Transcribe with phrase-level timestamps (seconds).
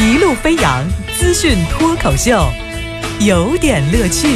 [0.00, 0.82] 一路飞扬
[1.18, 2.50] 资讯脱口秀，
[3.20, 4.28] 有点乐趣。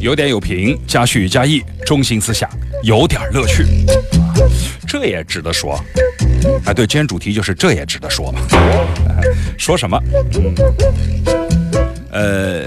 [0.00, 2.48] 有点有评，加叙加意，中心思想，
[2.84, 3.66] 有点乐趣。
[4.86, 5.82] 这也值得说。
[6.64, 8.40] 哎，对，今天主题就是这也值得说嘛。
[9.58, 10.00] 说什么？
[12.12, 12.62] 呃，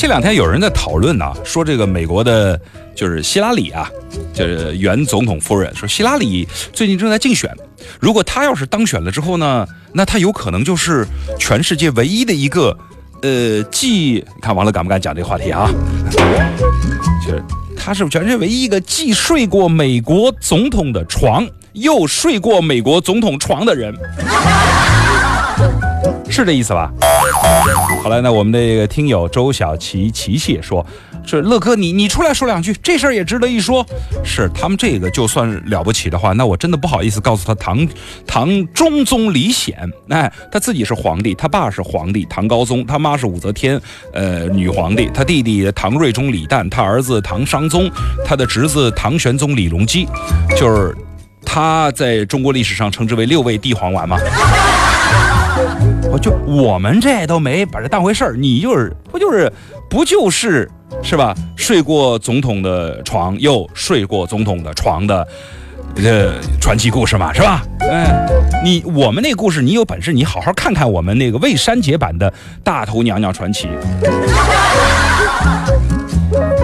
[0.00, 2.58] 这两天有人在讨论呢，说这个美国的，
[2.94, 3.86] 就是希拉里啊，
[4.32, 7.54] 就是原总统夫人，说希拉里最近正在竞选，
[8.00, 11.06] 如果她要是当选了之后呢，那她有可能就是
[11.38, 12.74] 全世界唯一的一个。
[13.20, 15.70] 呃，既你看王乐敢不敢讲这个话题啊？
[17.22, 17.44] 就是
[17.76, 23.94] 他是全世界唯一一个既睡过美国总统的床，又睡过美国总统床的人，
[26.30, 26.90] 是这意思吧？
[28.02, 30.84] 后来呢，我们的这个听友周小琪琪琪说。
[31.22, 33.86] 是乐哥，你你出来说两句，这事儿也值得一说。
[34.24, 37.86] 是他们这个就算了不起的话，那我真的不好意思告诉他唐
[38.26, 43.80] 唐中宗李显，哎，他自己是皇帝，他爸是皇帝唐高宗，他妈是武则天，
[44.14, 47.88] 呃，女皇帝，他弟弟唐睿宗李旦，他儿子唐商宗，
[48.24, 50.08] 他的侄子唐玄宗李隆基，
[50.56, 50.96] 就是
[51.44, 54.18] 他在中国历史上称之为六位帝皇丸嘛。
[56.12, 59.50] 我就我们这都没把这当回事儿，你就是不就是
[59.88, 60.68] 不就是
[61.02, 61.32] 是吧？
[61.56, 65.26] 睡过总统的床，又睡过总统的床的，
[65.96, 67.62] 呃，传奇故事嘛，是吧？
[67.80, 68.26] 哎，
[68.64, 72.28] 你我们那故事，你有本事你好好看看我们那个未删节版的
[72.64, 73.68] 《大头娘娘传奇》，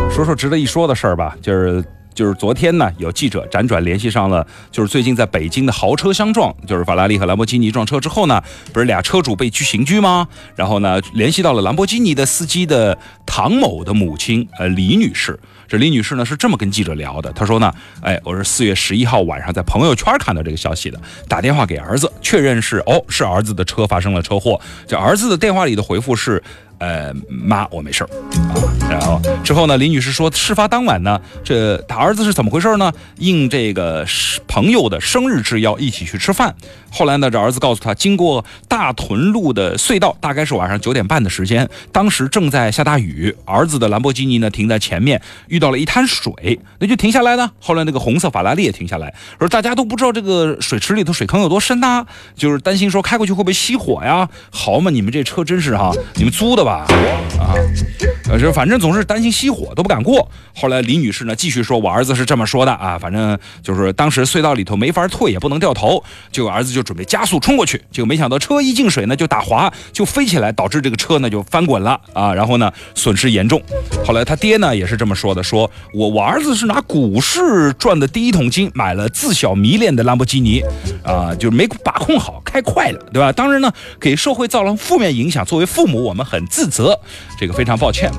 [0.10, 1.84] 说说值得一说的事儿吧，就是。
[2.16, 10.26] 就是昨天呢，有记者辗转联系上了，就是最近在北京的豪车相撞，就是法拉利和兰博基尼撞车之后呢，不是俩车主被拘刑拘吗？
[10.54, 15.38] 然后呢，联系到了兰博基尼的司机的唐某的母亲，呃，李女士。
[15.68, 24.58] 这李女士呢是这么跟记者聊的，她说呢，哎，我是四月十一号晚上在朋友圈看到这个消息的，打电话给儿子确认是哦，是儿子的车发生了车祸。
[24.86, 26.42] 这儿子的电话里的回复是。
[26.78, 28.10] 呃，妈，我没事儿
[28.50, 28.54] 啊。
[28.90, 32.92] 然后之后呢，李女士说，事发当晚呢，这他儿子是怎么回事呢？
[33.18, 34.06] 应这个
[34.46, 36.54] 朋友的生日之邀，一起去吃饭。
[36.90, 47.50] 后来呢，这儿子告诉他，经过大屯路的隧道，大概是晚上九点半的时间，当时正在下大雨，儿子的兰博基尼呢停在前面，遇到了一滩水，那就停下来呢。
[47.60, 52.04] 后来那个红色法拉利也停下来，说大家都不知道这个水池里头水坑有多深呐，
[52.34, 54.28] 就是担心说开过去会不会熄火呀？
[54.50, 56.65] 好嘛，你们这车真是哈，你们租的。
[56.66, 56.84] 吧，
[57.38, 57.54] 啊，
[58.28, 60.28] 呃，就反正总是担心熄火，都不敢过。
[60.52, 73.62] 后来李女士呢继续说，我儿子是这么说的啊，反正就是当时隧道里头没法退，也不能掉头，结果儿子就准备加速冲过去，结果没想到车一进水呢就打滑，就飞起来，导致这个车呢就翻滚了啊，然后呢损失严重。
[74.04, 80.60] 后来他爹呢也是这么说的，说我我儿子是拿股市赚的第一桶金，买了自小迷恋的兰博基尼，
[81.04, 83.30] 啊，就没把控好，开快了，对吧？
[83.30, 86.44] 当然呢给社会造成负面影响，作为父母我们很。
[86.56, 86.98] 自责，
[87.38, 88.10] 这个非常抱歉。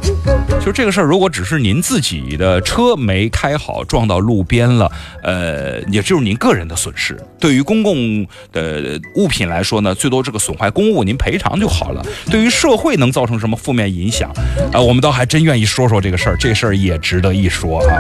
[0.64, 4.92] 就这个事儿，如果只是您自己的车没开好撞到路边了，
[5.24, 7.20] 呃，也就是您个人的损失。
[7.40, 12.06] 对于公共的物品来说呢，最多这个损坏公物您赔偿就好了。
[12.30, 14.32] 对于社会能造成什么负面影响
[14.72, 14.80] 啊？
[14.80, 18.00] 我们倒还真愿意说说这个事儿，这事儿也值得一说啊。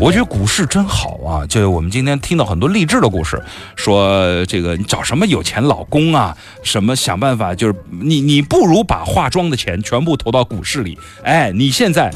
[0.00, 3.38] 我觉得股市真好啊，就我们今天听到很多励志的故事，
[3.74, 9.65] 说这个你找什么有钱老公啊，什么想办法，就是你你不如把化妆的钱。
[9.66, 12.08] 钱全部投到股市里，哎，你现在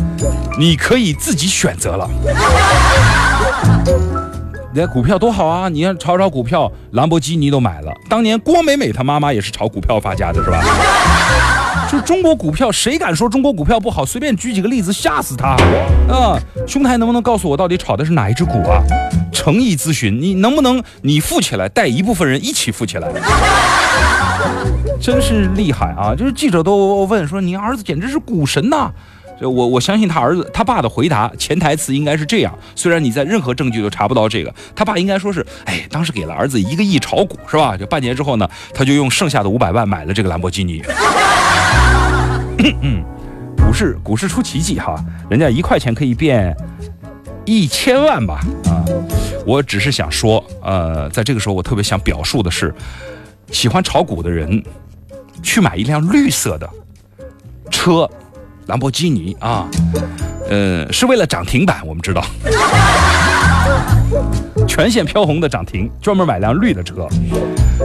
[0.56, 2.08] 你可以自己选择了。
[4.72, 5.68] 你看股票多好啊！
[5.68, 7.92] 你看炒炒股票，兰博基尼都买了。
[8.08, 10.62] 当年郭美美她妈妈也是炒股票发家的，是吧？
[11.90, 14.06] 就中国股票，谁敢说中国股票不好？
[14.06, 15.56] 随便举几个例子，吓死他！
[16.08, 16.38] 啊，
[16.68, 18.80] 兄台能不能告诉我，到底炒的是哪一只股啊？
[19.32, 23.08] 诚意咨询，你能不能你富起来，带一部分人一起富起来？
[25.00, 26.14] 真是厉害啊！
[26.14, 28.92] 就是记者都问说：“你儿子简直是股神呐！”
[29.40, 37.74] 我我相信他儿子他爸的回答潜台词应该是这样：虽然你在任何证据都查不到这个，他爸应该说是：“哎，当时给了儿子一个亿炒股，是吧？
[37.74, 40.82] 就半年之后呢，他就用剩下的五百万买了这个兰博基尼。
[43.56, 46.54] ”，股市股市出奇迹哈，人家一块钱可以变
[47.46, 48.40] 一千万吧？
[48.66, 48.84] 啊，
[49.46, 52.74] 我只是想说，呃，在这个时候我特别想表述的是，
[53.50, 54.62] 喜欢炒股的人。
[55.42, 56.68] 去买一辆绿色的
[57.70, 58.08] 车，
[58.66, 59.66] 兰博基尼啊，
[60.48, 61.84] 呃，是为了涨停板。
[61.86, 62.24] 我们知道，
[64.66, 67.06] 全线飘红的涨停，专门买辆绿的车。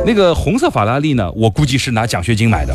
[0.05, 2.73] 那个红色法拉利呢，我估计是拿奖学金买的。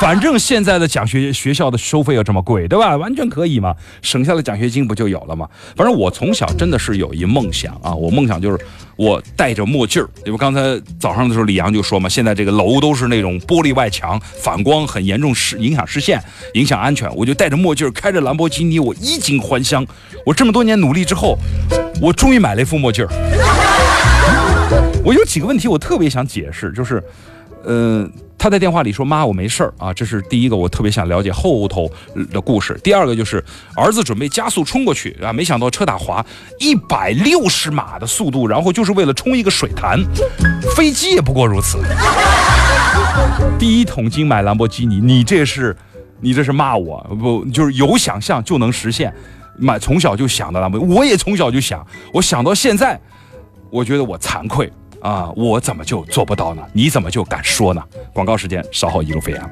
[0.02, 2.96] 反正现在的奖学学校的收费又这么贵，对吧？
[2.96, 5.46] 完全可以嘛，省下的奖学金不就有了吗？
[5.76, 8.58] 反正我从小真的是有一梦想啊，我梦想就是
[8.96, 10.38] 我戴着墨镜儿，对吧？
[10.38, 10.60] 刚才
[10.98, 16.18] 早上的时候李阳就说嘛，现在这个楼都是那种玻璃外墙，反光很严重，视影响视线，
[16.54, 17.14] 影响安全。
[17.14, 19.86] 我就戴着墨镜儿，开着兰博基尼，我衣锦还乡。
[20.24, 21.36] 我这么多年努力之后，
[22.00, 23.10] 我终于买了一副墨镜儿。
[25.04, 27.02] 我有几个问题我特别想解释，就是，
[27.64, 28.08] 呃，
[28.38, 31.90] 他在电话里说妈我没事儿啊，这是第一个我特别想了解后头
[32.32, 32.78] 的故事。
[32.82, 33.44] 第二个就是
[33.76, 36.24] 儿子准备加速冲过去啊，没想到车打滑，
[36.58, 39.98] 一百六十码的速度，然后就是为了冲一个水潭，
[40.74, 41.78] 飞机也不过如此。
[43.58, 45.76] 第一桶金买兰博基尼，你这是，
[46.20, 47.44] 你这是骂我不？
[47.46, 49.14] 就是有想象就能实现，
[49.58, 52.98] 买从小就想的兰博，我也从小就想，我想到现在。
[53.72, 54.68] 我觉得我惭愧
[55.00, 56.62] 啊，我怎么就做不到呢？
[56.72, 57.82] 你怎么就敢说呢？
[58.12, 59.50] 广告时间，稍后一路飞扬。